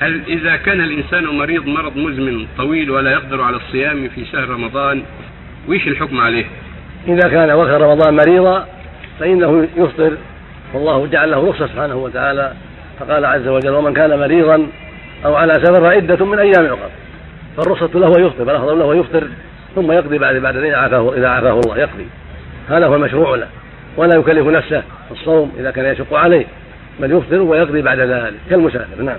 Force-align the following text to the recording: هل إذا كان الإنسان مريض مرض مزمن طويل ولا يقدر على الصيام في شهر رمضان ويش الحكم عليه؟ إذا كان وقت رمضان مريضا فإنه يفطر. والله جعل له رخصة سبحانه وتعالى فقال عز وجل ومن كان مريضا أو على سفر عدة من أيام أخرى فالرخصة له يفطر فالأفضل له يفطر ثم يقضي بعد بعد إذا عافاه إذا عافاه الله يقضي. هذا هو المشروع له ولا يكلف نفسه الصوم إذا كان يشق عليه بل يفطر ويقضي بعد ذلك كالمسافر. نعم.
هل 0.00 0.22
إذا 0.28 0.56
كان 0.56 0.80
الإنسان 0.80 1.24
مريض 1.24 1.66
مرض 1.66 1.96
مزمن 1.96 2.46
طويل 2.58 2.90
ولا 2.90 3.12
يقدر 3.12 3.42
على 3.42 3.56
الصيام 3.56 4.08
في 4.08 4.24
شهر 4.24 4.48
رمضان 4.48 5.02
ويش 5.68 5.86
الحكم 5.88 6.20
عليه؟ 6.20 6.44
إذا 7.08 7.28
كان 7.28 7.50
وقت 7.50 7.70
رمضان 7.70 8.14
مريضا 8.14 8.66
فإنه 9.20 9.68
يفطر. 9.76 10.16
والله 10.74 11.06
جعل 11.06 11.30
له 11.30 11.48
رخصة 11.48 11.66
سبحانه 11.66 11.96
وتعالى 11.96 12.52
فقال 13.00 13.24
عز 13.24 13.48
وجل 13.48 13.70
ومن 13.70 13.94
كان 13.94 14.18
مريضا 14.18 14.66
أو 15.24 15.34
على 15.34 15.54
سفر 15.54 15.86
عدة 15.86 16.24
من 16.24 16.38
أيام 16.38 16.64
أخرى 16.66 16.90
فالرخصة 17.56 17.98
له 17.98 18.26
يفطر 18.26 18.44
فالأفضل 18.44 18.78
له 18.78 18.94
يفطر 18.94 19.28
ثم 19.74 19.92
يقضي 19.92 20.18
بعد 20.18 20.36
بعد 20.36 20.56
إذا 20.56 20.76
عافاه 20.76 21.12
إذا 21.16 21.28
عافاه 21.28 21.60
الله 21.64 21.78
يقضي. 21.78 22.06
هذا 22.68 22.86
هو 22.86 22.94
المشروع 22.94 23.36
له 23.36 23.48
ولا 23.96 24.16
يكلف 24.18 24.46
نفسه 24.46 24.82
الصوم 25.10 25.52
إذا 25.58 25.70
كان 25.70 25.84
يشق 25.84 26.14
عليه 26.14 26.46
بل 27.00 27.12
يفطر 27.12 27.40
ويقضي 27.40 27.82
بعد 27.82 27.98
ذلك 27.98 28.34
كالمسافر. 28.50 29.02
نعم. 29.02 29.18